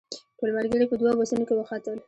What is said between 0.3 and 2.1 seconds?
ټول ملګري په دوو بسونو کې وختل.